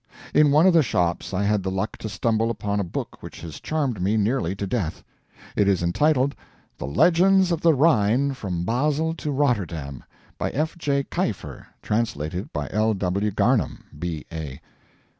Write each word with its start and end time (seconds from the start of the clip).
In 0.33 0.49
one 0.49 0.65
of 0.65 0.73
the 0.73 0.81
shops 0.81 1.31
I 1.31 1.43
had 1.43 1.61
the 1.61 1.69
luck 1.69 1.95
to 1.97 2.09
stumble 2.09 2.49
upon 2.49 2.79
a 2.79 2.83
book 2.83 3.21
which 3.21 3.39
has 3.41 3.59
charmed 3.59 4.01
me 4.01 4.17
nearly 4.17 4.55
to 4.55 4.65
death. 4.65 5.03
It 5.55 5.67
is 5.67 5.83
entitled 5.83 6.33
THE 6.79 6.87
LEGENDS 6.87 7.51
OF 7.51 7.61
THE 7.61 7.75
RHINE 7.75 8.33
FROM 8.33 8.65
BASLE 8.65 9.13
TO 9.13 9.29
ROTTERDAM, 9.31 10.03
by 10.39 10.49
F. 10.49 10.75
J. 10.79 11.03
Kiefer; 11.03 11.67
translated 11.83 12.51
by 12.51 12.67
L. 12.71 12.95
W. 12.95 13.29
Garnham, 13.29 13.83
B.A. 13.99 14.59